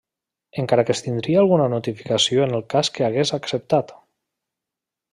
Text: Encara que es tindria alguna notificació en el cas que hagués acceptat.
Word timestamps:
Encara 0.63 0.85
que 0.87 0.93
es 0.93 1.03
tindria 1.07 1.43
alguna 1.45 1.67
notificació 1.75 2.49
en 2.49 2.57
el 2.61 2.65
cas 2.75 2.93
que 2.97 3.07
hagués 3.11 3.37
acceptat. 3.41 3.99